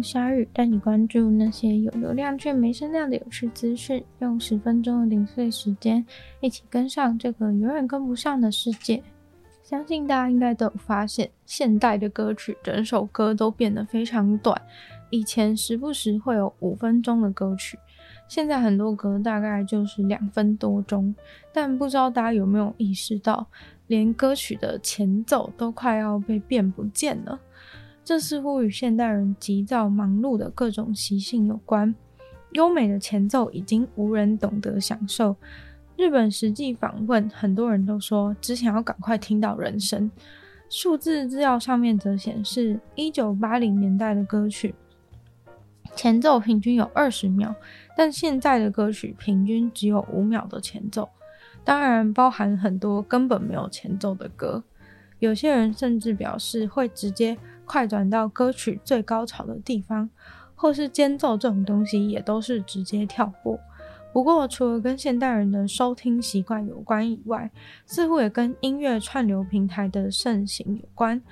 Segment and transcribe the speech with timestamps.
[0.00, 4.02] 欢迎光临鲨语，带你关注那些有流量却没声量的有趣资讯。
[4.20, 6.02] 用十分钟的零碎时间，
[6.40, 9.02] 一起跟上这个永远跟不上的世界。
[9.62, 14.58] 相信大家应该都有发现，现代的歌曲整首歌都变得非常短。
[15.10, 17.78] 以前时不时会有五分钟的歌曲，
[18.26, 21.14] 现在很多歌大概就是两分多钟。
[21.52, 23.46] 但不知道大家有没有意识到，
[23.86, 27.38] 连歌曲的前奏都快要被变不见了。
[28.04, 31.94] 这似乎与现代人急躁忙碌的各种习性有关。
[32.52, 35.36] 优美的前奏已经无人懂得享受。
[35.96, 40.10] 日本实际访问，很多人都说只想要赶快听到人声。
[40.68, 44.74] 数字资料上面则显示，一九八零年代的歌曲
[45.94, 47.54] 前奏平均有二十秒，
[47.96, 51.08] 但现在的歌曲平均只有五秒的前奏。
[51.62, 54.64] 当然，包含很多根本没有前奏的歌。
[55.18, 57.36] 有些人甚至表示会直接
[57.70, 60.10] 快转到歌曲最高潮的地方，
[60.56, 63.60] 或是间奏这种东西也都是直接跳过。
[64.12, 67.48] 不过，除了跟现代人的收听习惯有关以外，
[67.86, 71.22] 似乎也跟音乐串流平台的盛行有关。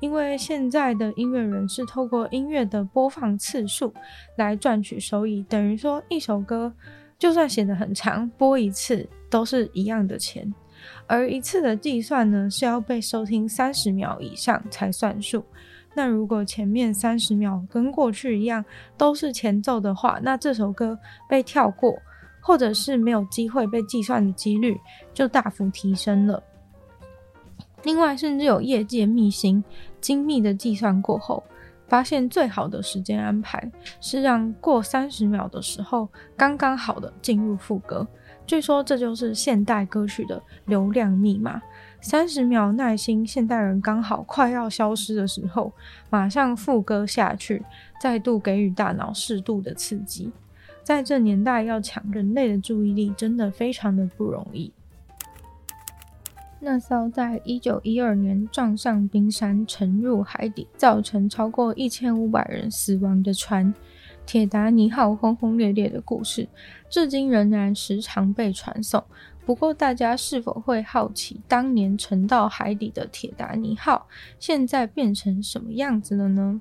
[0.00, 3.94] 因为现在的音乐人是透过音乐的播放次数
[4.36, 6.70] 来赚取收益，等于说一首歌
[7.18, 10.52] 就算写得很长，播一次都是一样的钱。
[11.06, 15.42] 而一次的计算呢，是要被收听三十秒以上才算数。
[15.96, 18.62] 那如果前面三十秒跟过去一样
[18.98, 21.96] 都是前奏的话，那这首歌被跳过，
[22.38, 24.78] 或者是没有机会被计算的几率
[25.14, 26.42] 就大幅提升了。
[27.82, 29.64] 另外，甚至有业界秘辛，
[29.98, 31.42] 精密的计算过后，
[31.88, 36.06] 发现最好的时间安排是让过三十秒的时候
[36.36, 38.06] 刚刚好的进入副歌。
[38.46, 41.60] 据说这就是现代歌曲的流量密码：
[42.00, 45.72] 三十秒耐心，现代人刚好快要消失的时候，
[46.08, 47.62] 马上副歌下去，
[48.00, 50.30] 再度给予大脑适度的刺激。
[50.84, 54.72] 在这年代，要抢人类的注意力，真的非常的不容易。
[56.60, 63.74] 那艘在一九一二年撞上冰山，沉入海底，造成超过一千五百人死亡的船。
[64.24, 66.48] 铁达尼号轰轰烈烈的故事，
[66.88, 69.02] 至今仍然时常被传颂。
[69.46, 74.08] 不过，大家是否会好奇，当年沉到海底的铁达尼号，
[74.40, 76.60] 现在变成什么样子了呢？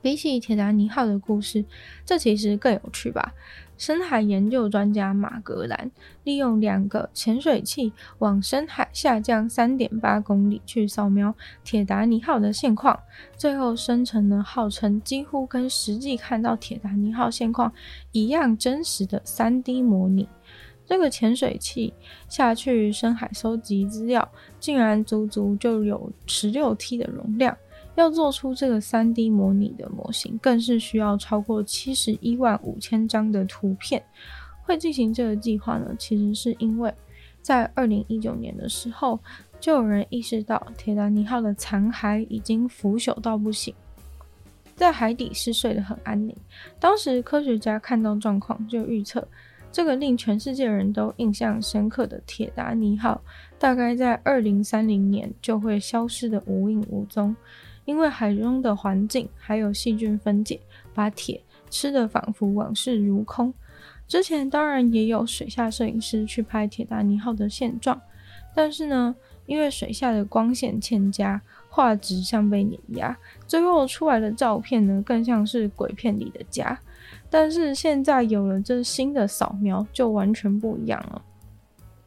[0.00, 1.64] 比起铁达尼号的故事，
[2.04, 3.34] 这其实更有趣吧。
[3.76, 5.90] 深海研究专家马格兰
[6.22, 11.34] 利用两个潜水器往深海下降三点八公里去扫描
[11.64, 12.96] 铁达尼号的现况，
[13.36, 17.72] 最后生成了号称几乎跟实际看到铁达尼号现况
[18.12, 20.28] 一样真实的三 D 模拟。
[20.86, 21.92] 这个潜水器
[22.28, 24.26] 下去深海收集资料，
[24.60, 27.56] 竟然足足就有十六 T 的容量。
[27.96, 34.04] 要做出这个 3D 模拟的模型，更是需要超过七十一万五千张的图片。
[34.62, 36.92] 会进行这个计划呢，其实是因为
[37.40, 39.18] 在二零一九年的时候，
[39.58, 43.74] 就有人意识到铁达尼号的残骸已经腐朽到不行，
[44.74, 46.36] 在海底是睡得很安宁。
[46.78, 49.26] 当时科学家看到状况，就预测
[49.70, 53.20] 这个令全世界人都印象深刻的铁达尼号，
[53.58, 57.36] 大概在二零三零年就会消失得无影无踪。
[57.84, 60.60] 因为海中的环境还有细菌分解，
[60.92, 61.40] 把铁
[61.70, 63.54] 吃得仿佛往事如空。
[64.08, 68.00] 之前当然也有水下摄影师去拍铁达尼号的现状，
[68.54, 69.14] 但是呢，
[69.46, 71.40] 因为水下的光线欠佳，
[71.76, 73.14] 画质像被碾压，
[73.46, 76.80] 最后出来的照片呢，更像是鬼片里的家。
[77.28, 81.20] 但是现在有了这新的扫描，就完全不一样了。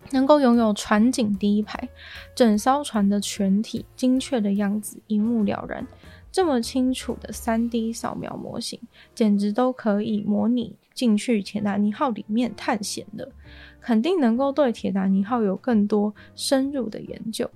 [0.10, 1.88] 能够拥有船景第一排，
[2.34, 5.86] 整艘船的全体精确的样子一目了然，
[6.32, 8.80] 这么清楚的 3D 扫描模型，
[9.14, 13.32] 简直都可以模拟进去铁达尼号里面探险了，
[13.80, 17.48] 肯定能够对铁达尼号有更多深入的研究。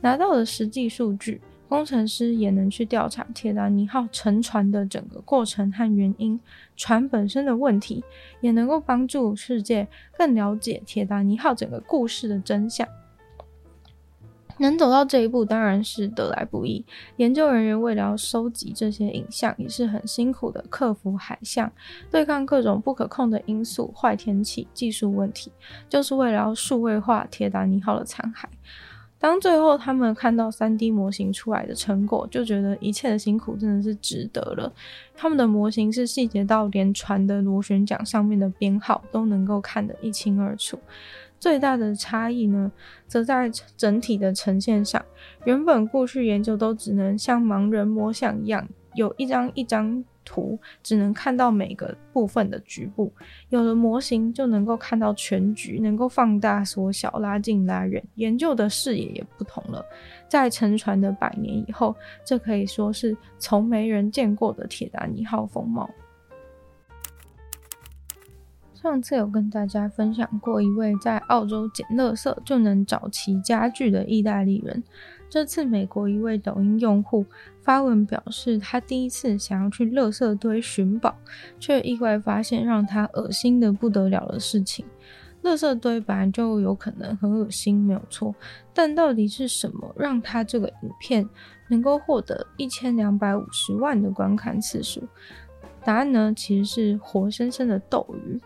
[0.00, 1.40] 拿到的实际数据。
[1.68, 6.40] 工程师也能去调查铁达尼号沉船的整个过程和原因，
[6.76, 8.02] 船本身的问题，
[8.40, 9.86] 也能够帮助世界
[10.18, 12.88] 更了解铁达尼号整个故事的真相。
[14.58, 16.84] 能走到这一步，当然是得来不易。
[17.18, 21.70] 研究人员为了收集这些影像，也是很辛苦的，克服海象，
[22.10, 25.52] 对抗各种不可控的因素、坏天气、技术问题，
[25.88, 28.46] 就是为了要数位化铁达尼号的残骸。
[29.20, 34.72] 当最后他们看到 3D 模型出来的成果，就觉得一切的辛苦真的是值得了。
[35.14, 40.78] 他们的模型是细节到连船的螺旋桨上面的编号都能够看得一清二楚。
[41.38, 42.72] 最大的差异呢，
[43.06, 45.04] 则在整体的呈现上。
[45.44, 53.12] 原本过去研究都只能像盲人摸象一样，有一张一张图，只能看到每个部分的局部。
[53.48, 58.02] 有了模型，就能够看到全局，能够放大、缩小、拉近、拉远。
[58.14, 59.84] 研究的视野也不同了。
[60.28, 61.94] 在沉船的百年以后，
[62.24, 65.90] 这可以说是从没人见过的铁达尼号风貌。
[68.74, 74.82] 上次有跟大家分享过一位在澳洲捡垃圾就能找齐家具的意大利人。
[75.30, 77.24] 这次美国一位抖音用户
[77.62, 81.16] 发文表示，他第一次想要去垃圾堆寻宝，
[81.60, 84.84] 却意外发现让他恶心的不得了的事情。
[85.44, 88.34] 垃圾堆本来就有可能很恶心，没有错，
[88.74, 91.26] 但到底是什么让他这个影片
[91.68, 95.00] 能够获得一千两百五十万的观看次数？
[95.84, 98.38] 答案呢，其实是活生生的斗鱼。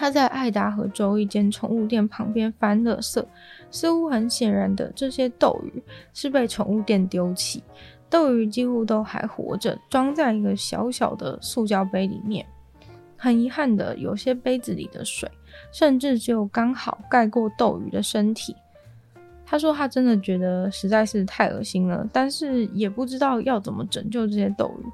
[0.00, 3.22] 他在爱达荷州一间宠物店旁边翻垃圾，
[3.70, 5.82] 似乎很显然的，这些斗鱼
[6.14, 7.62] 是被宠物店丢弃。
[8.08, 12.46] 斗鱼几乎都还活着，装在一个小小的塑胶杯里面。
[13.14, 15.30] 很遗憾的，有些杯子里的水
[15.70, 18.56] 甚至就刚好盖过斗鱼的身体。
[19.44, 24.86] 他说他真的觉得实在是太恶心了，但是也不知道要怎么拯救这些斗鱼。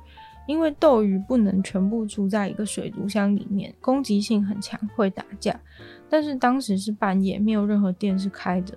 [0.47, 5.59] 因为斗鱼不能全部住在一个水族箱里面，攻击性很强，会打架。
[6.09, 8.77] 但是当时是半夜，没有任何店是开的。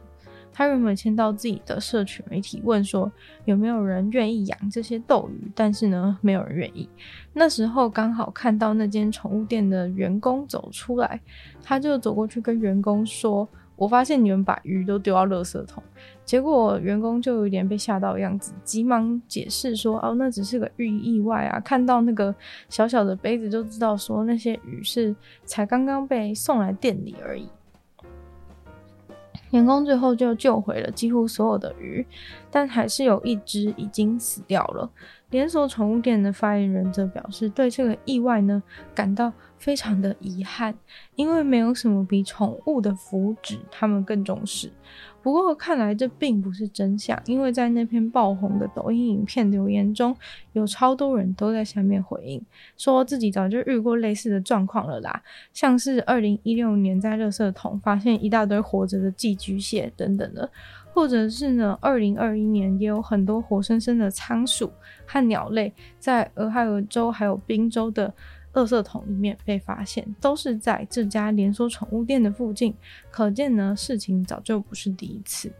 [0.51, 3.09] 他原本签到自己的社群媒体问说
[3.45, 6.89] 有没有人愿意养这些斗鱼，但是呢，没有人愿意。
[7.33, 11.21] 那时候刚好看到那间宠物店的员工走出来，
[11.63, 13.47] 他就走过去跟员工说。
[13.79, 15.81] 我发现你们把鱼都丢到垃圾桶，
[16.25, 22.35] 结果员工就有点被吓到的样子，急忙解释说：“哦，那只是个意意外啊，看到那个
[22.67, 25.15] 小小的杯子就知道说那些鱼是
[25.45, 27.47] 才刚刚被送来店里而已。”
[29.51, 32.05] 员工最后就救回了几乎所有的鱼，
[32.51, 34.87] 但还是有一只已经死掉了。
[35.31, 38.61] 连锁宠物店的发言人则表示，对这个意外呢
[38.93, 40.73] 感到非常的遗憾，
[41.15, 44.71] 因为没有什么比宠物的福祉他们更重视。
[45.21, 50.15] 不过看来这并不是真相，因为在那篇爆红的抖音影片留言中，
[50.53, 52.41] 有超多人都在下面回应，
[52.77, 55.21] 说自己早就遇过类似的状况了啦，
[55.53, 60.49] 像是二零一六年在垃圾桶发现一大堆活着的寄居蟹等等的。
[60.91, 64.69] 或者是呢，二零二一年也有很多活生生的仓鼠
[65.05, 68.11] 和鸟类在俄亥俄州还有宾州的
[68.53, 72.73] 垃圾桶里面被发现，都是在这家连锁宠物店的附近。
[73.11, 75.51] 可见呢，事情早就不是第一次。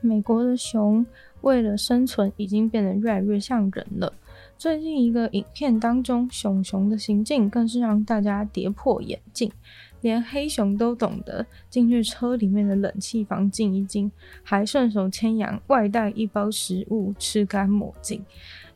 [0.00, 1.04] 美国的熊
[1.40, 4.12] 为了生存，已经变得越来越像人了。
[4.56, 9.50] 最近一个影片当中，熊熊的行径更是让大家跌破眼镜。
[10.02, 14.12] 连黑熊都懂得进去车里面的冷气房静一静，
[14.44, 18.24] 还顺手牵羊外带一包食物，吃干抹净。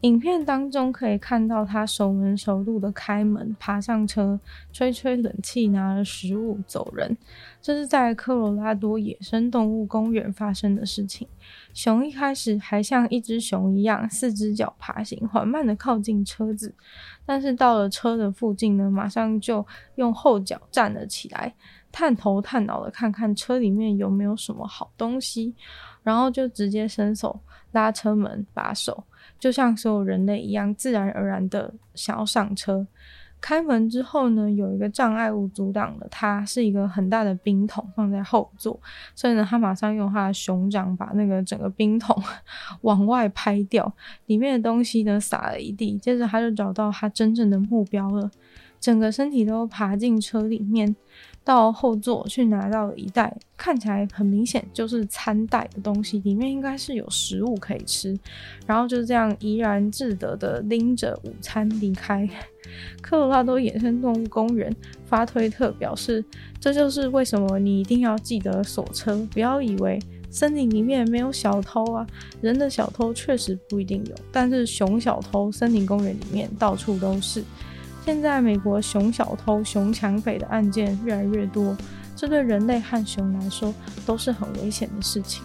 [0.03, 4.41] 影片当中可以看到他熟门熟路的开门、爬上车、
[4.73, 7.15] 吹吹冷气、拿了食物走人。
[7.61, 11.29] 这是在科罗拉多野生动物公园发生的事情。
[11.75, 16.75] 熊一开始还像一只熊一样，四只脚爬行，缓慢地靠近车子。
[17.27, 19.67] 但是到了车的附近呢，马上就
[19.97, 21.55] 用后脚站了起来，
[21.93, 25.55] 探头探脑的看看车里面有没有什么好东西，
[26.03, 27.41] 然后就直接伸手
[27.73, 29.05] 拉车门把手。
[29.39, 32.87] 就像所有人类一样，自然而然的想要上车。
[33.41, 38.79] 开门之后呢，有一个障碍物阻挡了它，是一个很大的冰桶放在后座，
[39.15, 42.15] 所以呢，他马上用他的熊掌把那个整个冰桶
[42.83, 43.91] 往外拍掉，
[44.27, 45.97] 里面的东西呢洒了一地。
[45.97, 48.31] 接着他就找到他真正的目标了，
[48.81, 50.97] 整个身体都爬进车里面。
[51.43, 58.17] 到后座去拿到了一袋看起来很明显就是餐袋的东西，里面应该是有食物可以吃，
[58.67, 62.29] 然后就这样怡然自得的拎着午餐离开。
[63.01, 64.73] 科罗拉多野生动物公园
[65.07, 66.23] 发推特表示，
[66.61, 72.07] 这就是为什么你一定要记得锁车，不要以为森林里面没有小偷啊，
[72.43, 77.43] 人的小偷确实不一定有，但是熊小偷森林公园里面到处都是。
[78.05, 81.77] 现在美国熊小偷、熊抢匪的案件越来越多，
[82.17, 83.73] 这对人类和熊来说
[84.05, 85.43] 都是很危险的事情。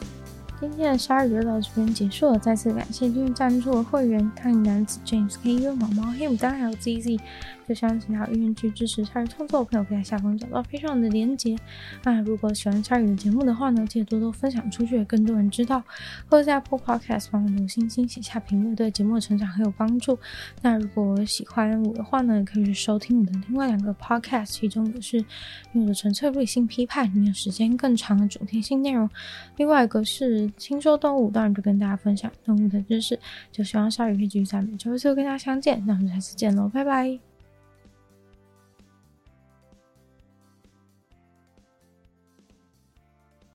[0.62, 7.20] 今天的鲨鱼就到这边结束了，再次感谢今日赞助的会员：抗瘾男子 James、K、U、毛毛、黑牡丹还有 ZZ。
[7.68, 11.58] 就像其他愿意去支持鲨鱼创作的朋友，可以在下方找到非常的连结。
[12.04, 15.82] 那如果喜欢鲨鱼的节目的话呢，记得多多分享出去，给更多人知道。
[16.30, 20.18] 或者在 Apple Podcast 帮我留星星、写下评论，对节目的成长很有帮助。
[20.62, 25.26] 那如果喜欢我的话呢，也可以去收听我的另外两个 Podcast，其中一个是
[25.74, 29.08] 用的纯粹理性批判，里面有时间更长的主题性内容；
[29.58, 33.20] 另外一个是轻说动物，当然就跟大家分享动物的知识。
[33.52, 35.84] 就希望鲨鱼可以继续在每周四跟大家相见。
[35.86, 37.35] 那我们下次见喽，拜拜。